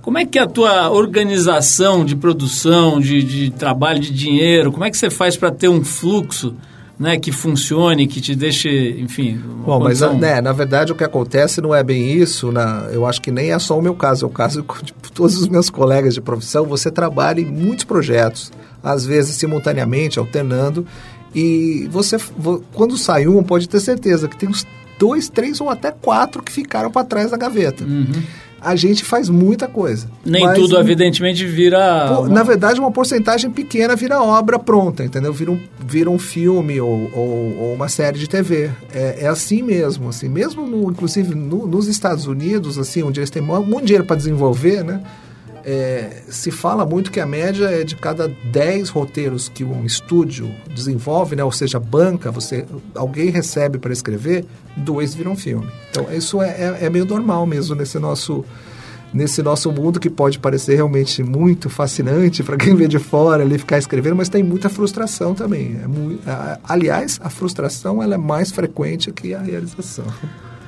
[0.00, 4.72] Como é que é a tua organização de produção, de, de trabalho, de dinheiro?
[4.72, 6.54] Como é que você faz para ter um fluxo
[6.98, 8.68] né, que funcione, que te deixe,
[9.00, 9.40] enfim.
[9.64, 10.12] Bom, condição...
[10.12, 12.52] mas né, na verdade o que acontece não é bem isso.
[12.52, 15.38] Na, eu acho que nem é só o meu caso, é o caso de todos
[15.38, 16.66] os meus colegas de profissão.
[16.66, 20.86] Você trabalha em muitos projetos, às vezes simultaneamente, alternando,
[21.34, 22.18] e você,
[22.74, 24.66] quando sai um, pode ter certeza que tem uns
[25.00, 27.82] dois, três ou até quatro que ficaram para trás da gaveta.
[27.82, 28.22] Uhum
[28.60, 30.06] a gente faz muita coisa.
[30.24, 32.14] Nem mas, tudo, evidentemente, vira.
[32.14, 32.28] Pô.
[32.28, 35.32] Na verdade, uma porcentagem pequena vira obra pronta, entendeu?
[35.32, 38.70] Vira um, vira um filme ou, ou, ou uma série de TV.
[38.92, 40.28] É, é, assim mesmo, assim.
[40.28, 44.84] Mesmo, no, inclusive, no, nos Estados Unidos, assim, onde eles têm muito dinheiro para desenvolver,
[44.84, 45.00] né?
[45.64, 50.50] É, se fala muito que a média é de cada 10 roteiros que um estúdio
[50.74, 54.44] desenvolve, né, ou seja, banca, você, alguém recebe para escrever,
[54.76, 55.68] dois viram filme.
[55.90, 58.44] Então, isso é, é, é meio normal mesmo nesse nosso,
[59.12, 63.58] nesse nosso mundo que pode parecer realmente muito fascinante para quem vê de fora ali
[63.58, 65.78] ficar escrevendo, mas tem muita frustração também.
[65.82, 66.22] É muito,
[66.64, 70.04] aliás, a frustração ela é mais frequente que a realização.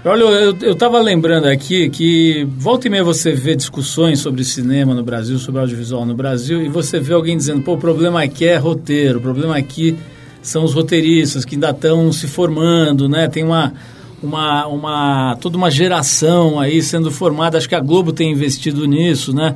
[0.05, 5.05] Olha, eu estava lembrando aqui que volta e meia você vê discussões sobre cinema no
[5.05, 8.57] Brasil, sobre audiovisual no Brasil, e você vê alguém dizendo, pô, o problema aqui é
[8.57, 9.97] roteiro, o problema aqui
[10.43, 13.29] são os roteiristas que ainda estão se formando, né?
[13.29, 13.75] Tem uma,
[14.21, 19.33] uma, uma, toda uma geração aí sendo formada, acho que a Globo tem investido nisso,
[19.33, 19.55] né?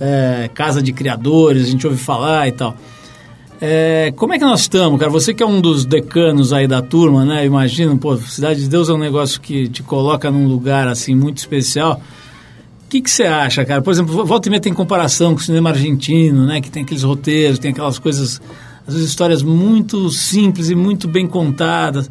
[0.00, 2.76] É, casa de criadores, a gente ouve falar e tal.
[3.60, 5.10] É, como é que nós estamos, cara?
[5.10, 7.46] Você que é um dos decanos aí da turma, né?
[7.46, 11.38] Imagina, pô, Cidade de Deus é um negócio que te coloca num lugar, assim, muito
[11.38, 12.00] especial.
[12.84, 13.80] O que, você acha, cara?
[13.80, 16.60] Por exemplo, volta e meia tem comparação com o cinema argentino, né?
[16.60, 18.40] Que tem aqueles roteiros, tem aquelas coisas,
[18.86, 22.10] às vezes histórias muito simples e muito bem contadas.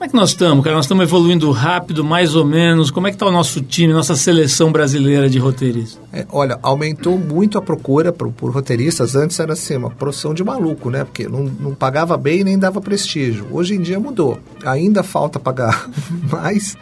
[0.00, 0.76] Como é que nós estamos, cara?
[0.76, 2.90] Nós estamos evoluindo rápido, mais ou menos.
[2.90, 6.00] Como é que está o nosso time, nossa seleção brasileira de roteiristas?
[6.10, 9.14] É, olha, aumentou muito a procura por, por, roteiristas.
[9.14, 11.04] Antes era assim, uma profissão de maluco, né?
[11.04, 13.46] Porque não, não pagava bem nem dava prestígio.
[13.50, 14.38] Hoje em dia mudou.
[14.64, 15.90] Ainda falta pagar
[16.32, 16.78] mais,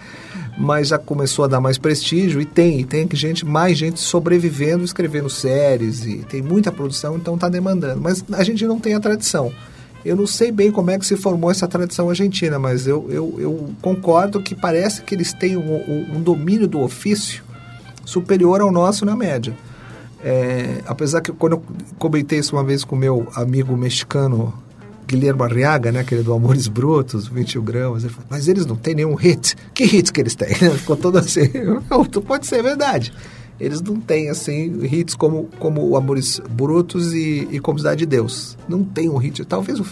[0.56, 4.84] mas já começou a dar mais prestígio e tem, e tem gente, mais gente sobrevivendo,
[4.84, 8.00] escrevendo séries e tem muita produção, então está demandando.
[8.00, 9.52] Mas a gente não tem a tradição.
[10.08, 13.34] Eu não sei bem como é que se formou essa tradição argentina, mas eu, eu,
[13.38, 17.44] eu concordo que parece que eles têm um, um, domínio do ofício
[18.06, 19.54] superior ao nosso na média.
[20.24, 21.62] É, apesar que quando eu
[21.98, 24.54] comentei isso uma vez com meu amigo mexicano
[25.06, 28.94] Guilherme Arriaga, né, aquele do Amores Brutos, 21 gramas, ele falou, mas eles não têm
[28.94, 29.56] nenhum hit.
[29.74, 30.54] Que hits que eles têm?
[30.78, 31.50] Ficou todo assim,
[32.26, 33.12] pode ser verdade
[33.60, 38.56] eles não têm assim hits como como Amores Brutos e, e Como Cidade de Deus.
[38.68, 39.44] Não tem um hit.
[39.44, 39.86] Talvez o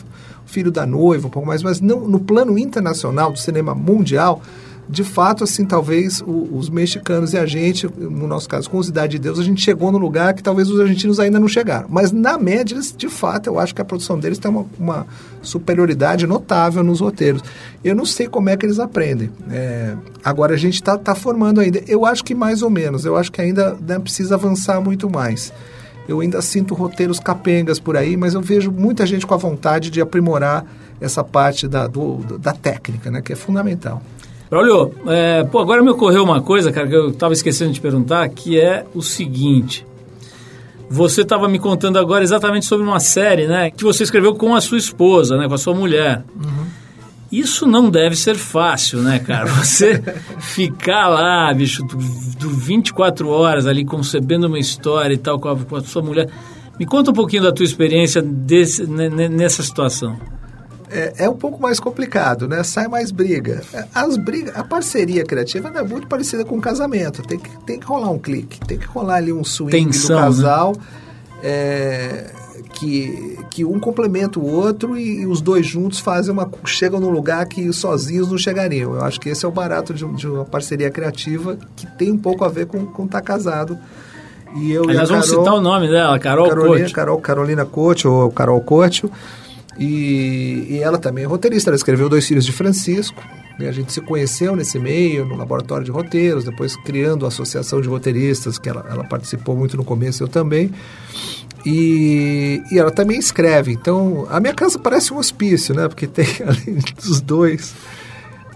[0.46, 4.40] Filho da Noiva, um pouco mais, mas não, no plano internacional do cinema mundial,
[4.88, 9.12] de fato, assim, talvez o, os mexicanos e a gente, no nosso caso, com Cidade
[9.12, 11.86] de Deus, a gente chegou no lugar que talvez os argentinos ainda não chegaram.
[11.88, 15.06] Mas, na média, eles, de fato, eu acho que a produção deles tem uma, uma
[15.42, 17.42] superioridade notável nos roteiros.
[17.82, 19.30] Eu não sei como é que eles aprendem.
[19.50, 21.82] É, agora, a gente está tá formando ainda.
[21.88, 23.04] Eu acho que mais ou menos.
[23.04, 25.52] Eu acho que ainda né, precisa avançar muito mais.
[26.08, 29.90] Eu ainda sinto roteiros capengas por aí, mas eu vejo muita gente com a vontade
[29.90, 30.64] de aprimorar
[31.00, 34.00] essa parte da, do, da técnica, né, que é fundamental.
[34.48, 38.28] Braulio, é, pô, agora me ocorreu uma coisa, cara, que eu estava esquecendo de perguntar,
[38.28, 39.84] que é o seguinte.
[40.88, 43.70] Você estava me contando agora exatamente sobre uma série, né?
[43.70, 45.48] Que você escreveu com a sua esposa, né?
[45.48, 46.24] Com a sua mulher.
[46.36, 46.66] Uhum.
[47.30, 49.46] Isso não deve ser fácil, né, cara?
[49.46, 50.00] Você
[50.38, 51.96] ficar lá, bicho, do,
[52.38, 56.30] do 24 horas ali concebendo uma história e tal com a, com a sua mulher.
[56.78, 60.16] Me conta um pouquinho da tua experiência desse, nessa situação.
[60.90, 62.62] É, é, um pouco mais complicado, né?
[62.62, 63.62] Sai mais briga.
[63.94, 67.22] As brigas, a parceria criativa é muito parecida com o casamento.
[67.22, 70.20] Tem que, tem que rolar um clique, tem que rolar ali um swing Tensão, do
[70.20, 70.26] né?
[70.26, 70.72] casal.
[70.72, 70.82] Né?
[71.42, 72.30] É,
[72.78, 77.10] que, que um complementa o outro e, e, os dois juntos fazem uma chegam num
[77.10, 78.94] lugar que sozinhos não chegariam.
[78.94, 82.18] Eu acho que esse é o barato de, de uma parceria criativa que tem um
[82.18, 83.78] pouco a ver com estar tá casado.
[84.56, 88.30] E eu Aliás, e vamos citar o nome dela, Carol Carolina, Carol, Carolina Coach ou
[88.30, 89.10] Carol Coach.
[89.78, 93.22] E, e ela também é roteirista, ela escreveu Dois Filhos de Francisco.
[93.58, 97.80] E a gente se conheceu nesse meio, no laboratório de roteiros, depois criando a associação
[97.80, 100.70] de roteiristas, que ela, ela participou muito no começo, eu também.
[101.64, 103.72] E, e ela também escreve.
[103.72, 105.88] Então, a minha casa parece um hospício, né?
[105.88, 107.74] Porque tem, além dos dois,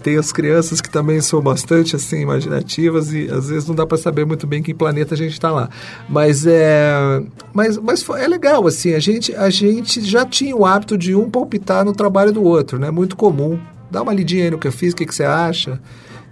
[0.01, 3.97] tem as crianças que também são bastante assim imaginativas e às vezes não dá para
[3.97, 5.69] saber muito bem que planeta a gente está lá.
[6.09, 7.21] Mas é,
[7.53, 8.93] mas, mas é legal assim.
[8.93, 12.79] A gente a gente já tinha o hábito de um palpitar no trabalho do outro,
[12.79, 12.91] né?
[12.91, 13.59] Muito comum.
[13.89, 15.79] Dá uma lidinha aí no que eu fiz, o que, que você acha?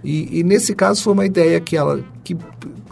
[0.02, 2.34] E, e, nesse caso foi uma ideia que ela que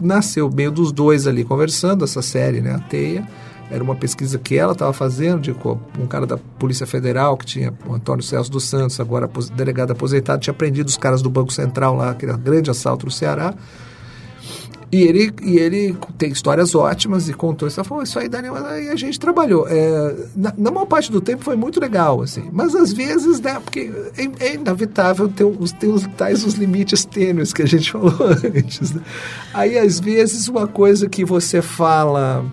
[0.00, 2.74] nasceu meio dos dois ali conversando essa série, né?
[2.74, 3.26] A Teia
[3.70, 5.50] era uma pesquisa que ela estava fazendo, de
[5.98, 10.40] um cara da Polícia Federal, que tinha o Antônio Celso dos Santos, agora delegado aposentado,
[10.40, 13.54] tinha prendido os caras do Banco Central lá, aquele grande assalto no Ceará.
[14.90, 17.82] E ele, e ele tem histórias ótimas e contou isso.
[17.84, 19.68] Falou, isso aí, Daniel, aí a gente trabalhou.
[19.68, 22.48] É, na, na, maior parte do tempo foi muito legal, assim.
[22.50, 27.04] Mas às vezes, né, porque é, é inevitável ter os, ter os tais os limites
[27.04, 28.14] tênues que a gente falou
[28.54, 28.92] antes.
[28.92, 29.02] Né?
[29.52, 32.46] Aí, às vezes, uma coisa que você fala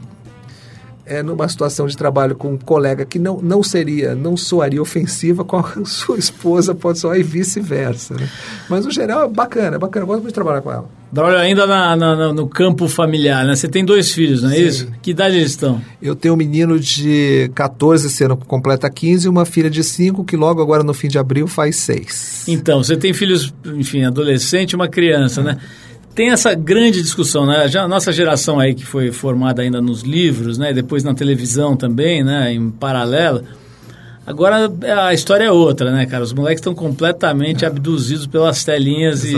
[1.06, 5.44] é, numa situação de trabalho com um colega que não, não seria, não soaria ofensiva
[5.44, 8.16] com a sua esposa, pode soar e vice-versa.
[8.16, 8.30] Né?
[8.70, 10.90] Mas no geral é bacana, é bacana, eu gosto muito de trabalhar com ela.
[11.18, 13.56] Olha, ainda na, na, no campo familiar, né?
[13.56, 14.66] Você tem dois filhos, não é Sim.
[14.66, 14.88] isso?
[15.02, 15.80] Que idade eles estão?
[16.02, 20.36] Eu tenho um menino de 14, sendo completa 15, e uma filha de 5, que
[20.36, 22.46] logo agora no fim de abril faz 6.
[22.50, 25.58] Então, você tem filhos, enfim, adolescente e uma criança, né?
[26.16, 27.68] Tem essa grande discussão, né?
[27.68, 30.72] Já a nossa geração aí que foi formada ainda nos livros, né?
[30.72, 32.54] E depois na televisão também, né?
[32.54, 33.44] Em paralelo.
[34.26, 34.72] Agora
[35.06, 36.24] a história é outra, né, cara?
[36.24, 37.68] Os moleques estão completamente é.
[37.68, 39.36] abduzidos pelas telinhas e,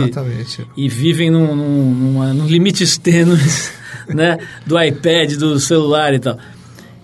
[0.76, 3.72] e, vivem num, num, numa, num limites tênues,
[4.08, 4.38] né?
[4.64, 6.38] Do iPad, do celular e tal.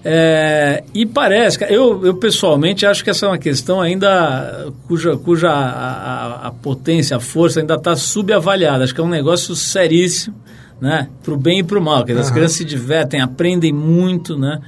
[0.06, 5.50] É, e parece, eu, eu pessoalmente acho que essa é uma questão ainda cuja, cuja
[5.50, 8.84] a, a, a potência, a força ainda está subavaliada.
[8.84, 10.36] Acho que é um negócio seríssimo,
[10.78, 11.08] né?
[11.22, 12.04] Para o bem e para o mal.
[12.04, 12.26] Quer dizer, uhum.
[12.26, 14.60] As crianças se divertem, aprendem muito, né?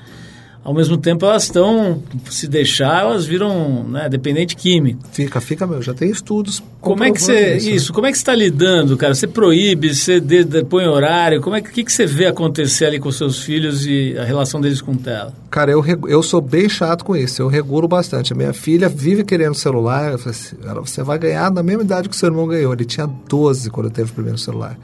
[0.66, 5.00] Ao mesmo tempo elas estão, se deixar, elas viram né, dependente químico.
[5.12, 5.80] Fica, fica mesmo.
[5.80, 6.60] Já tem estudos.
[6.80, 7.92] Como é que você isso, isso?
[7.92, 9.14] Como é que está lidando, cara?
[9.14, 10.20] Você proíbe, você
[10.68, 11.40] põe horário?
[11.40, 14.60] Como é que, que, que você vê acontecer ali com seus filhos e a relação
[14.60, 15.32] deles com tela?
[15.50, 17.40] Cara, eu, eu sou bem chato com isso.
[17.40, 18.32] Eu regulo bastante.
[18.32, 20.14] A minha filha vive querendo celular.
[20.14, 22.72] Assim, você vai ganhar na mesma idade que o seu irmão ganhou.
[22.72, 24.76] Ele tinha 12 quando teve o primeiro celular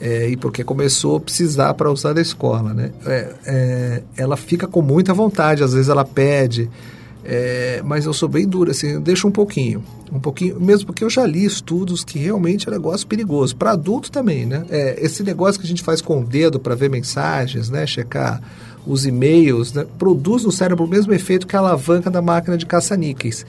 [0.00, 2.92] é, e porque começou a precisar para usar da escola, né?
[3.06, 6.68] É, é, ela fica com muita vontade, às vezes ela pede,
[7.24, 9.82] é, mas eu sou bem dura, assim, deixa um pouquinho,
[10.12, 13.72] um pouquinho, mesmo porque eu já li estudos que realmente é um negócio perigoso, para
[13.72, 14.64] adulto também, né?
[14.70, 17.86] É, esse negócio que a gente faz com o dedo para ver mensagens, né?
[17.86, 18.40] Checar
[18.86, 19.84] os e-mails, né?
[19.98, 23.44] produz no cérebro o mesmo efeito que a alavanca da máquina de caça-níqueis.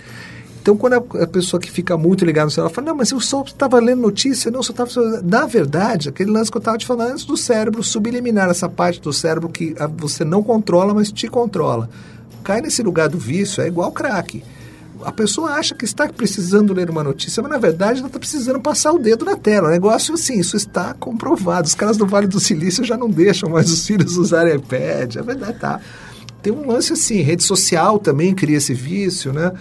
[0.62, 3.20] Então, quando a, a, pessoa que fica muito ligada no celular fala, não, mas eu
[3.20, 5.22] só estava lendo notícia, não, só estava...
[5.24, 9.00] Na verdade, aquele lance que eu estava te falando antes do cérebro subliminar, essa parte
[9.00, 11.89] do cérebro que a, você não controla, mas te controla.
[12.43, 14.43] Cai nesse lugar do vício, é igual crack.
[15.04, 18.60] A pessoa acha que está precisando ler uma notícia, mas na verdade ela está precisando
[18.60, 19.67] passar o dedo na tela.
[19.67, 21.67] O negócio assim, isso está comprovado.
[21.67, 25.17] Os caras do Vale do Silício já não deixam mais os filhos usarem iPad.
[25.17, 25.80] É verdade, tá.
[26.41, 29.52] Tem um lance assim, rede social também cria esse vício, né?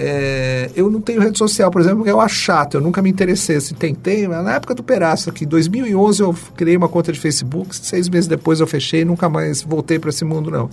[0.00, 3.10] É, eu não tenho rede social, por exemplo, porque eu acho chato, eu nunca me
[3.10, 3.56] interessei.
[3.56, 7.18] Assim, tentei, mas na época do Peraço, aqui, em 2011 eu criei uma conta de
[7.18, 10.70] Facebook, seis meses depois eu fechei e nunca mais voltei para esse mundo, não.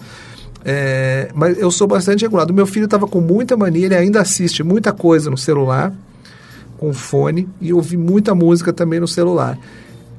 [0.63, 2.53] É, mas eu sou bastante regulado.
[2.53, 5.91] Meu filho estava com muita mania, ele ainda assiste muita coisa no celular,
[6.77, 9.57] com fone, e ouvi muita música também no celular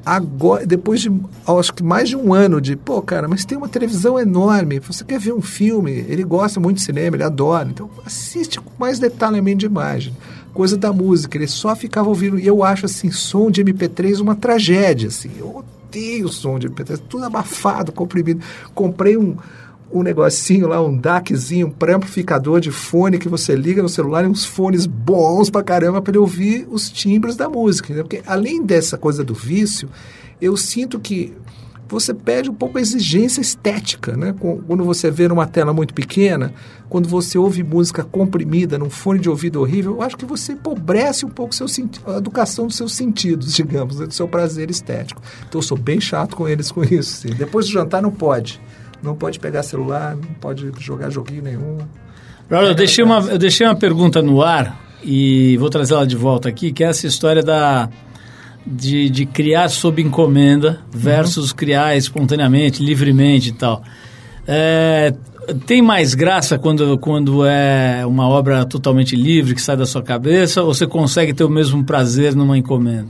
[0.06, 1.12] agora, depois de
[1.44, 5.04] acho que mais de um ano de, pô, cara, mas tem uma televisão enorme, você
[5.04, 9.00] quer ver um filme, ele gosta muito de cinema, ele adora, então assiste com mais
[9.00, 10.16] detalhamento de imagem.
[10.54, 14.36] Coisa da música, ele só ficava ouvindo, e eu acho assim, som de MP3 uma
[14.36, 18.40] tragédia, assim, eu odeio som de MP3, tudo abafado, comprimido.
[18.74, 19.36] Comprei um
[19.98, 24.28] um negocinho lá, um DACzinho, um pré-amplificador de fone que você liga no celular e
[24.28, 27.94] uns fones bons pra caramba para ouvir os timbres da música.
[27.94, 28.02] Né?
[28.02, 29.88] Porque além dessa coisa do vício,
[30.40, 31.34] eu sinto que
[31.88, 34.34] você perde um pouco a exigência estética, né?
[34.66, 36.52] Quando você vê numa tela muito pequena,
[36.88, 41.24] quando você ouve música comprimida num fone de ouvido horrível, eu acho que você empobrece
[41.24, 41.66] um pouco seu,
[42.06, 44.06] a educação dos seus sentidos, digamos, né?
[44.06, 45.22] do seu prazer estético.
[45.48, 47.28] Então eu sou bem chato com eles com isso.
[47.28, 47.34] Sim.
[47.34, 48.60] Depois do jantar não pode.
[49.02, 51.78] Não pode pegar celular, não pode jogar joguinho nenhum.
[52.48, 56.16] Braulio, eu deixei, uma, eu deixei uma pergunta no ar e vou trazer ela de
[56.16, 57.88] volta aqui, que é essa história da,
[58.66, 61.56] de, de criar sob encomenda versus uhum.
[61.56, 63.82] criar espontaneamente, livremente e tal.
[64.46, 65.14] É,
[65.66, 70.62] tem mais graça quando, quando é uma obra totalmente livre, que sai da sua cabeça,
[70.62, 73.08] ou você consegue ter o mesmo prazer numa encomenda?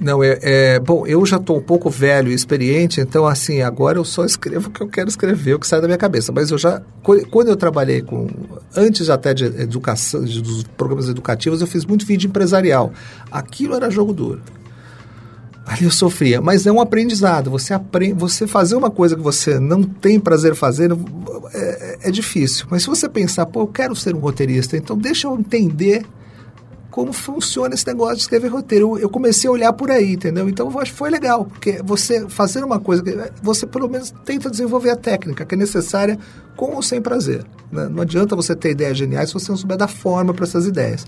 [0.00, 3.98] Não, é, é bom, eu já estou um pouco velho e experiente, então assim, agora
[3.98, 6.32] eu só escrevo o que eu quero escrever, o que sai da minha cabeça.
[6.32, 6.80] Mas eu já,
[7.30, 8.26] quando eu trabalhei com,
[8.74, 12.92] antes até de educação, de, dos programas educativos, eu fiz muito vídeo empresarial.
[13.30, 14.40] Aquilo era jogo duro.
[15.66, 17.50] Ali eu sofria, mas é um aprendizado.
[17.50, 20.90] Você aprende, você fazer uma coisa que você não tem prazer fazer
[21.52, 22.66] é, é difícil.
[22.70, 26.06] Mas se você pensar, pô, eu quero ser um roteirista, então deixa eu entender
[26.90, 28.96] como funciona esse negócio de escrever roteiro.
[28.96, 30.48] Eu, eu, comecei a olhar por aí, entendeu?
[30.48, 33.02] Então eu acho que foi legal, porque você fazendo uma coisa,
[33.42, 36.18] você pelo menos tenta desenvolver a técnica que é necessária
[36.56, 37.44] com ou sem prazer.
[37.70, 37.88] Né?
[37.88, 41.06] Não adianta você ter ideias geniais se você não souber dar forma para essas ideias.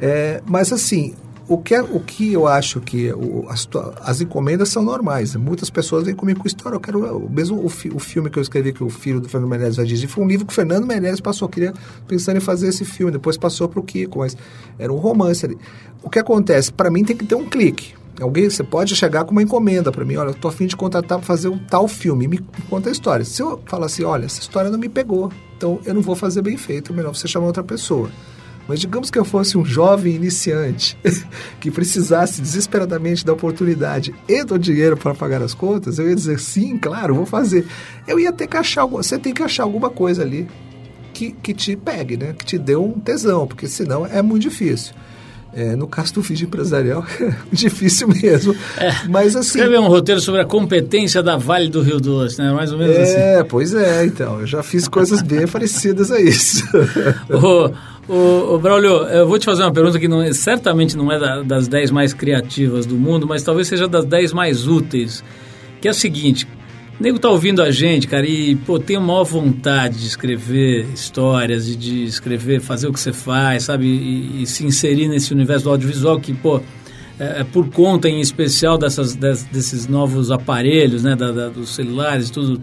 [0.00, 1.14] É, mas assim,
[1.46, 3.68] o que, é, o que eu acho que o, as,
[4.00, 5.36] as, encomendas são normais.
[5.36, 6.76] Muitas pessoas vêm comigo com história.
[6.76, 7.28] Eu quero.
[7.28, 9.84] Mesmo o, fi, o filme que eu escrevi, que o filho do Fernando Menezes vai
[9.84, 11.48] dirigir, foi um livro que o Fernando Menezes passou.
[11.48, 11.74] Queria
[12.08, 13.12] pensando em fazer esse filme.
[13.12, 14.36] Depois passou para o Kiko, mas
[14.78, 15.58] era um romance ali.
[16.02, 16.72] O que acontece?
[16.72, 17.94] Para mim tem que ter um clique.
[18.20, 21.18] Alguém, você pode chegar com uma encomenda para mim, olha, eu tô afim de contratar
[21.18, 22.38] para fazer um tal filme, me
[22.70, 23.24] conta a história.
[23.24, 26.40] Se eu falar assim, olha, essa história não me pegou, então eu não vou fazer
[26.40, 28.08] bem feito, é melhor você chamar outra pessoa.
[28.66, 30.96] Mas digamos que eu fosse um jovem iniciante
[31.60, 36.40] que precisasse desesperadamente da oportunidade e do dinheiro para pagar as contas, eu ia dizer
[36.40, 37.66] sim, claro, vou fazer.
[38.06, 40.48] Eu ia ter que achar, você tem que achar alguma coisa ali
[41.12, 42.34] que, que te pegue, né?
[42.36, 44.94] Que te dê um tesão, porque senão é muito difícil.
[45.56, 48.54] É, no caso do vídeo empresarial, é difícil mesmo.
[48.76, 49.58] É, Mas assim.
[49.58, 52.52] Escrever um roteiro sobre a competência da Vale do Rio Doce, né?
[52.52, 53.16] Mais ou menos é, assim.
[53.16, 54.40] É, pois é, então.
[54.40, 56.64] Eu já fiz coisas bem parecidas a isso.
[58.06, 61.18] Ô, ô, Braulio, eu vou te fazer uma pergunta que não, é, certamente não é
[61.18, 65.24] da, das 10 mais criativas do mundo, mas talvez seja das 10 mais úteis.
[65.80, 66.48] Que é o seguinte:
[66.98, 70.86] o nego tá ouvindo a gente, cara, e pô, tem a maior vontade de escrever
[70.94, 73.86] histórias, de, de escrever, fazer o que você faz, sabe?
[73.86, 76.60] E, e, se inserir nesse universo do audiovisual que, pô,
[77.18, 81.16] é, é por conta em especial dessas, des, desses novos aparelhos, né?
[81.16, 82.60] Da, da, dos celulares, tudo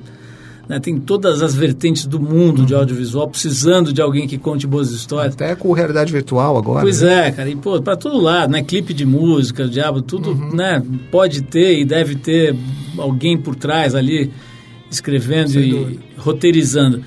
[0.71, 0.79] né?
[0.79, 2.65] Tem todas as vertentes do mundo uhum.
[2.65, 5.33] de audiovisual precisando de alguém que conte boas histórias.
[5.33, 6.81] Até com realidade virtual agora.
[6.81, 7.27] Pois né?
[7.27, 7.49] é, cara.
[7.49, 8.63] E, pô, para todo lado, né?
[8.63, 10.55] Clipe de música, o diabo, tudo, uhum.
[10.55, 10.81] né?
[11.11, 12.55] Pode ter e deve ter
[13.01, 14.31] alguém por trás ali
[14.89, 16.01] escrevendo Sem e dúvida.
[16.17, 17.03] roteirizando.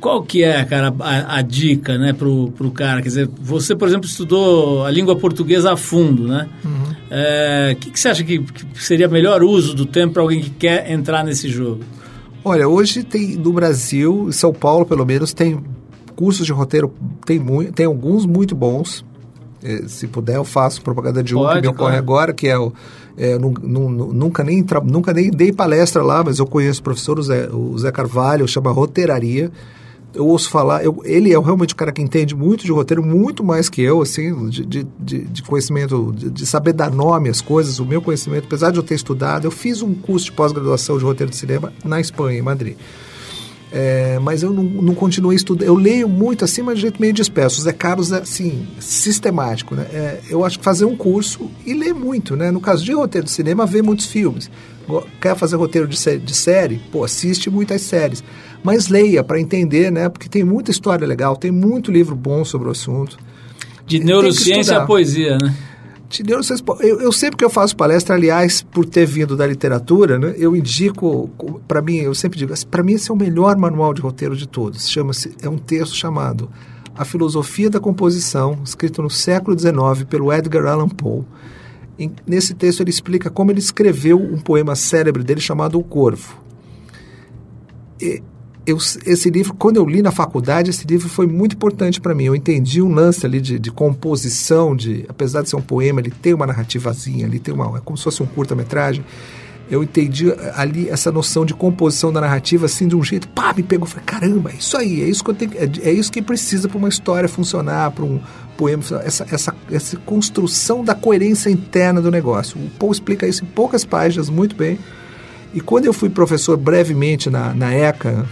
[0.00, 3.00] Qual que é, cara, a, a, dica, né, pro, pro cara?
[3.00, 6.46] Quer dizer, você, por exemplo, estudou a língua portuguesa a fundo, né?
[6.62, 6.96] O uhum.
[7.10, 10.50] é, que, que você acha que, que seria melhor uso do tempo para alguém que
[10.50, 11.80] quer entrar nesse jogo?
[12.44, 15.58] Olha, hoje tem no Brasil, em São Paulo pelo menos, tem
[16.14, 16.92] cursos de roteiro,
[17.24, 19.04] tem, muito, tem alguns muito bons.
[19.62, 21.96] É, se puder, eu faço propaganda de um Pode, que me ocorre claro.
[21.96, 22.74] agora, que é o.
[23.16, 27.48] É, nunca, nem, nunca nem dei palestra lá, mas eu conheço o professor o Zé,
[27.48, 29.52] o Zé Carvalho, chama Roteiraria
[30.14, 33.42] eu ouço falar, eu, ele é realmente o cara que entende muito de roteiro, muito
[33.42, 37.80] mais que eu, assim, de, de, de conhecimento, de, de, saber dar nome às coisas,
[37.80, 41.04] o meu conhecimento, apesar de eu ter estudado, eu fiz um curso de pós-graduação de
[41.04, 42.76] roteiro de cinema na Espanha, em Madrid.
[43.76, 45.66] É, mas eu não, não continuei estudando.
[45.66, 47.60] Eu leio muito assim, mas de jeito meio disperso.
[47.60, 49.74] O Zé Carlos é assim, sistemático.
[49.74, 49.82] Né?
[49.92, 52.36] É, eu acho que fazer um curso e ler muito.
[52.36, 52.52] Né?
[52.52, 54.48] No caso de roteiro de cinema, ver muitos filmes.
[55.20, 56.80] Quer fazer roteiro de, sé de série?
[56.92, 58.22] Pô, assiste muitas séries.
[58.62, 60.08] Mas leia para entender, né?
[60.08, 63.18] Porque tem muita história legal, tem muito livro bom sobre o assunto.
[63.86, 65.52] De neurociência a poesia, né?
[66.80, 70.54] Eu, eu sempre que eu faço palestra, aliás, por ter vindo da literatura, né, eu
[70.54, 71.30] indico,
[71.66, 74.46] para mim, eu sempre digo, para mim esse é o melhor manual de roteiro de
[74.46, 74.88] todos.
[74.88, 76.50] Chama-se, é um texto chamado
[76.94, 81.24] A Filosofia da Composição, escrito no século XIX pelo Edgar Allan Poe.
[82.26, 86.42] Nesse texto ele explica como ele escreveu um poema célebre dele chamado O Corvo.
[88.00, 88.22] E,
[88.66, 92.24] eu, esse livro, quando eu li na faculdade, esse livro foi muito importante para mim.
[92.24, 96.10] Eu entendi um lance ali de, de, composição, de apesar de ser um poema, ele
[96.10, 99.04] tem uma narrativazinha, ele tem uma, é como se fosse um curta-metragem.
[99.70, 103.62] eu entendi ali essa noção de composição da narrativa assim de um jeito, pá, me
[103.62, 106.22] pegou, falei, caramba, é isso aí, é isso que eu tenho, é, é isso que
[106.22, 108.20] precisa para uma história funcionar, para um
[108.56, 112.58] poema, essa, essa, essa construção da coerência interna do negócio.
[112.58, 114.78] O Paul explica isso em poucas páginas, muito bem.
[115.52, 118.26] E quando eu fui professor brevemente na, na ECA,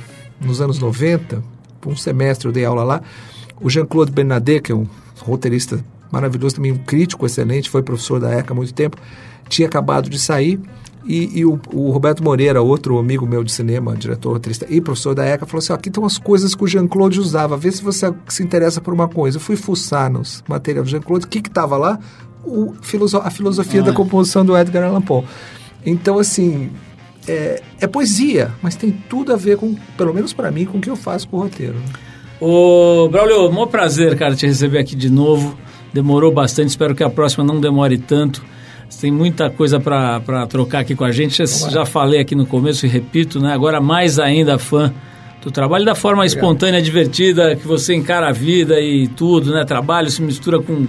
[0.45, 1.43] nos anos 90,
[1.81, 3.03] por um semestre eu dei aula lá,
[3.61, 4.87] o Jean-Claude Bernadette, que é um
[5.21, 8.97] roteirista maravilhoso, também um crítico excelente, foi professor da ECA há muito tempo,
[9.49, 10.61] tinha acabado de sair
[11.05, 15.15] e, e o, o, Roberto Moreira, outro amigo meu de cinema, diretor, roteirista e professor
[15.15, 18.13] da ECA, falou assim: aqui estão as coisas que o Jean-Claude usava, vê se você
[18.29, 19.39] se interessa por uma coisa.
[19.39, 21.99] Eu fui fuçar nos materiais do Jean-Claude, o que estava lá?
[22.45, 22.75] O,
[23.23, 23.85] a filosofia ah.
[23.85, 25.25] da composição do Edgar Allan Poe.
[25.85, 26.71] Então, assim,
[27.27, 30.81] é, é, poesia, mas tem tudo a ver com, pelo menos para mim, com o
[30.81, 31.77] que eu faço com o roteiro.
[32.41, 35.57] Ô, Braulio, um prazer, cara, te receber aqui de novo.
[35.93, 38.43] Demorou bastante, espero que a próxima não demore tanto.
[39.01, 41.37] Tem muita coisa para trocar aqui com a gente.
[41.37, 43.53] Já, já falei aqui no começo e repito, né?
[43.53, 44.93] Agora mais ainda fã
[45.43, 46.37] do trabalho da forma Obrigado.
[46.37, 49.65] espontânea, divertida, que você encara a vida e tudo, né?
[49.65, 50.87] Trabalho se mistura com,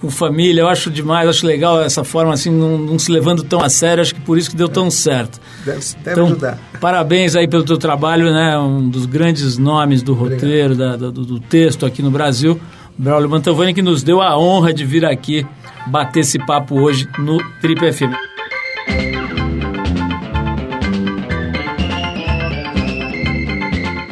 [0.00, 0.62] com família.
[0.62, 4.02] Eu acho demais, acho legal essa forma assim, não, não se levando tão a sério.
[4.02, 5.40] Acho que por isso que deu tão certo.
[5.64, 6.58] Deve, deve então, ajudar.
[6.80, 8.58] Parabéns aí pelo teu trabalho, né?
[8.58, 12.60] Um dos grandes nomes do roteiro, da, do, do texto aqui no Brasil.
[12.98, 15.46] Braulio Mantovani, que nos deu a honra de vir aqui
[15.86, 18.35] bater esse papo hoje no Trip FM.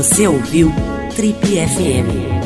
[0.00, 0.72] Você ouviu
[1.14, 2.39] Trip FM.